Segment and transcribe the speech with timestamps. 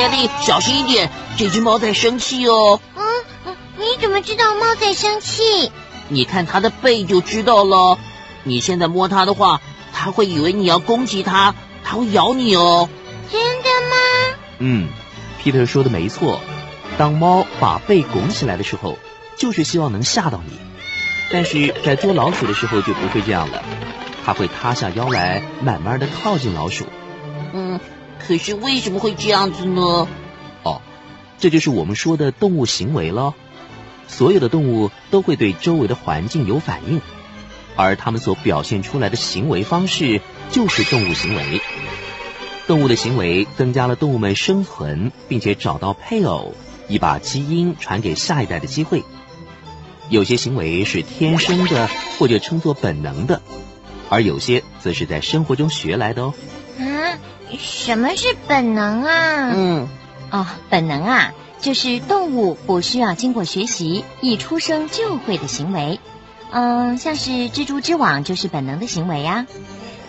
[0.00, 2.80] 凯莉，小心一点，这只猫在生气哦。
[2.96, 5.70] 嗯，你怎么知道猫在生气？
[6.08, 7.98] 你看它的背就知道了。
[8.42, 9.60] 你现在摸它的话，
[9.92, 12.88] 它会以为你要攻击它，它会咬你哦。
[13.30, 14.36] 真的吗？
[14.60, 14.88] 嗯，
[15.38, 16.40] 皮特说的没错。
[16.96, 18.96] 当猫把背拱起来的时候，
[19.36, 20.58] 就是希望能吓到你。
[21.30, 23.62] 但是在捉老鼠的时候就不会这样了，
[24.24, 26.86] 它会塌下腰来，慢慢的靠近老鼠。
[27.52, 27.78] 嗯，
[28.26, 30.06] 可是为什么会这样子呢？
[30.62, 30.80] 哦，
[31.38, 33.34] 这就是我们说的动物行为了。
[34.06, 37.00] 所有的动物都会对周围的环境有反应，
[37.76, 41.60] 而它们所表现出来的行为方式就是动物行为。
[42.66, 46.54] 动物的行为增加了动物们生存并且找到配偶，
[46.88, 49.02] 以把基因传给下一代的机会。
[50.08, 53.40] 有些行为是天生的，或者称作本能的，
[54.08, 56.34] 而有些则是在生活中学来的哦。
[57.10, 57.18] 啊，
[57.58, 59.52] 什么是本能啊？
[59.54, 59.88] 嗯，
[60.30, 66.00] 哦，本能啊，就是动物不需要经过学习，一出生就会的行为。
[66.50, 69.46] 嗯，像是蜘蛛织网就是本能的行为呀。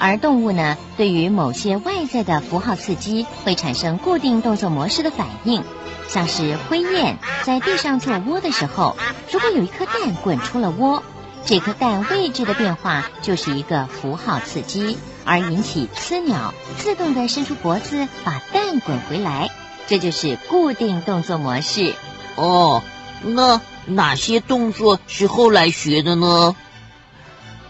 [0.00, 5.64] 而动物呢，对于某些外在的符号刺激，会产生固定动作模式的反应。
[6.06, 8.96] 像是灰雁在地上做窝的时候，
[9.32, 11.02] 如果有一颗蛋滚出了窝，
[11.48, 19.48] 这颗蛋位置的变化就是一个符号刺激，而引起雌鸟自动的伸出脖子把蛋滚回来，
[19.86, 21.94] 这就是固定动作模式。
[22.34, 22.82] 哦，
[23.22, 26.54] 那哪些动作是后来学的呢？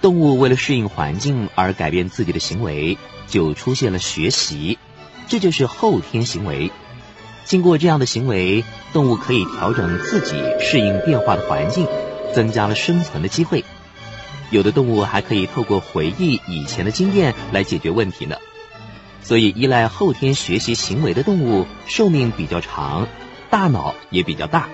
[0.03, 4.77] 动物为了适应环境而改变自己的行为，就出现了学习，
[5.29, 6.73] 这就是后天行为。
[7.45, 11.87] 经过这样的行为，动物可以调整自己适应变化的环境，
[12.34, 13.65] 增加了生存的机会。
[14.51, 18.37] 有的动物还可以透过回忆以前的经验来解决问题呢。
[19.22, 23.06] 所以，依赖后天学习行为的动物寿命比较长，
[23.50, 24.69] 大脑也比较大。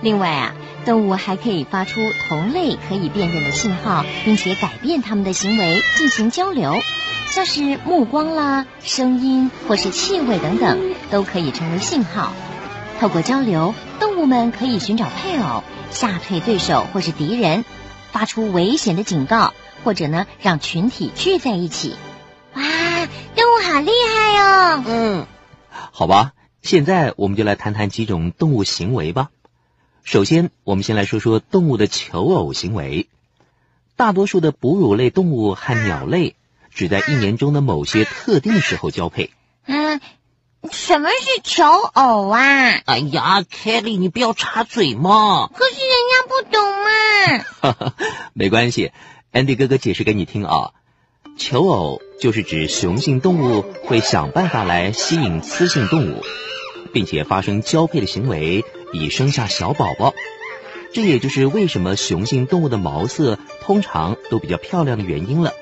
[0.00, 6.80] 另外啊，动物还可以发出同类可以辨认的信号，并且改变它们的行为进行交流。
[7.28, 12.32] 像是目光啦、声音或是气味等等，都可以成为信号。
[13.00, 17.64] 透过交流，动物们可以寻找配偶、吓退对手或是敌人、
[18.12, 19.54] 发出危险的警告，
[19.84, 21.94] 或者呢让群体聚在一起。
[22.54, 22.62] 哇，
[23.34, 24.84] 动物好厉害哦！
[24.86, 25.26] 嗯，
[25.92, 26.32] 好吧，
[26.62, 29.30] 现在我们就来谈谈几种动物行为吧。
[30.02, 33.08] 首先，我们先来说说动物的求偶行为。
[33.96, 36.36] 大多数的哺乳类动物和鸟类。
[36.68, 39.30] 只在一年中的某些特定时候交配。
[39.64, 39.98] 嗯，
[40.70, 42.40] 什么是求偶啊？
[42.84, 45.48] 哎呀，凯莉，你不要插嘴嘛！
[45.54, 47.44] 可是人家不懂嘛。
[47.60, 47.94] 哈哈，
[48.32, 48.92] 没关系，
[49.32, 50.70] 安迪哥哥解释给你听啊。
[51.38, 56.22] 求偶就是指雄性动物会想办法来吸引雌性动物，
[56.92, 60.14] 并且发生交配的行为，以生下小宝宝。
[60.94, 65.52] 这也就是为什么雄性动物的毛色通常都比较漂亮的原因了。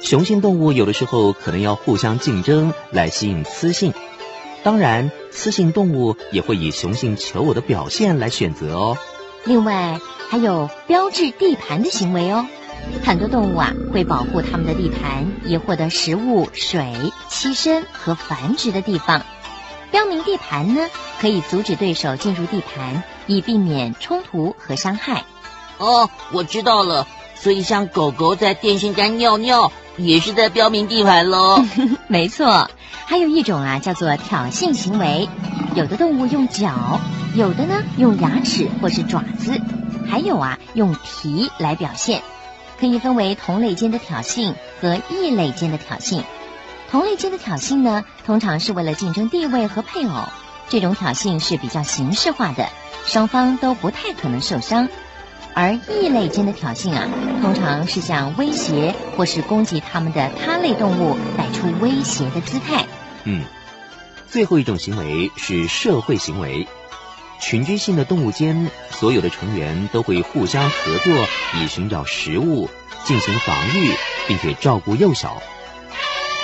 [0.00, 3.92] 雄性动物有的时候可能要互相竞争来吸引雌性，
[4.62, 8.96] 当然，雌性动物也会以雄性求偶的表现来选择哦。
[9.44, 9.98] 另外，
[10.28, 12.46] 还有标志地盘的行为哦。
[13.04, 16.94] 很多动物啊会保护它们的地盘，以获得食物、水、
[17.28, 19.22] 栖身和繁殖的地方。
[19.90, 20.88] 标明地盘呢，
[21.20, 25.24] 可以阻止对手进入地盘，以避免冲突和伤害。
[25.78, 27.08] 哦，我知道了。
[27.34, 31.64] 所以，像狗狗在电线杆尿尿，也是在标明地盘喽。
[32.08, 32.70] 没错，
[33.06, 35.28] 还有一种啊，叫做挑衅行为。
[35.74, 37.00] 有的动物用脚，
[37.34, 39.60] 有的呢用牙齿或是爪子，
[40.08, 42.22] 还有啊用蹄来表现。
[42.78, 46.22] 可以分为同类间的挑衅和异类间的挑衅。
[46.90, 50.28] 同类间的挑衅呢，通常是为了竞争地位和配偶。
[50.68, 52.68] 这种挑衅是比较形式化的，
[53.06, 54.88] 双方都不太可能受伤。
[55.58, 57.08] 而异类间的挑衅啊，
[57.40, 62.84] 通常是向威胁或是攻击他们的他类动物摆出威胁的姿态。
[63.24, 63.42] 嗯，
[64.28, 66.68] 最后一种行为是社会行为。
[67.40, 71.26] 群居性的动物间，所有的成员都会互相合作，
[71.58, 72.68] 以寻找食物、
[73.04, 73.90] 进行防御，
[74.28, 75.42] 并且照顾幼小。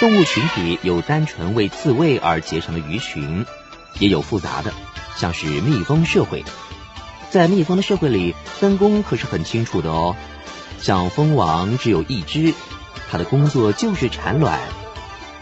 [0.00, 3.44] 动物群体有单纯为自卫而结成的鱼群，
[3.98, 4.72] 也有复杂的，
[5.18, 6.42] 像是蜜蜂社会。
[7.32, 10.14] 在蜜蜂的社会里，分工可是很清楚的哦。
[10.78, 12.52] 像蜂王只有一只，
[13.10, 14.60] 它的工作就是产卵，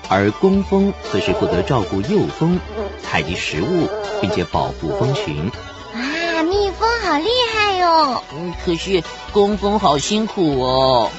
[0.08, 2.60] 而工蜂则是负责照顾幼蜂、
[3.02, 3.88] 采集食物，
[4.20, 5.50] 并且保护蜂群。
[5.92, 8.22] 啊，蜜蜂好厉害哟！
[8.34, 9.02] 嗯，可是
[9.32, 11.10] 工蜂好辛苦哦。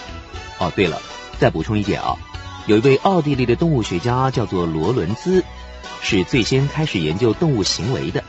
[0.57, 1.01] 哦，对了，
[1.37, 2.15] 再补充一点啊，
[2.65, 5.43] 有一位奥地利的动物学家叫做罗伦兹，
[6.01, 8.23] 是最先开始研究动物行为的。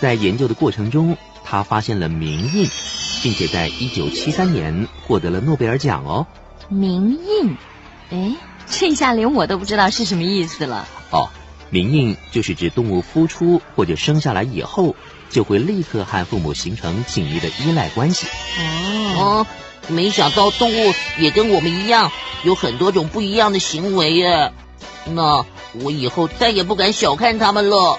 [0.00, 1.16] 在研究的过程中，
[1.52, 2.66] 他发现了明印，
[3.22, 6.26] 并且在一九七三年获得了诺贝尔奖哦。
[6.70, 7.58] 明印，
[8.10, 8.34] 哎，
[8.66, 10.88] 这下连我都不知道是什么意思了。
[11.10, 11.28] 哦，
[11.68, 14.96] 明印就是指动物孵出或者生下来以后，
[15.28, 18.26] 就会立刻和父母形成紧密的依赖关系。
[19.18, 19.46] 哦，
[19.88, 22.10] 没想到动物也跟我们一样，
[22.44, 24.54] 有很多种不一样的行为耶。
[25.04, 25.44] 那
[25.74, 27.98] 我以后再也不敢小看它们了。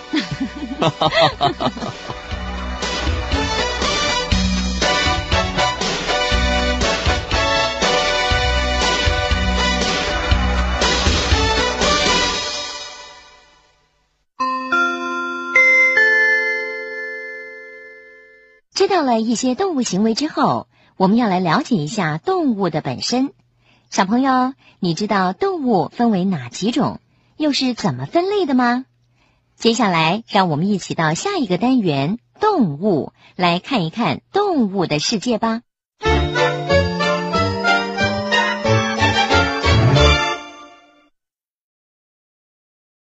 [19.04, 20.68] 了一些动物行为之后，
[20.98, 23.32] 我们要来了解一下动物的本身。
[23.90, 27.00] 小朋友，你知道动物分为哪几种，
[27.38, 28.86] 又是怎么分类的吗？
[29.56, 35.62] 接下来，让我们一起到下一个单元——动物，来看一看动物的世界吧。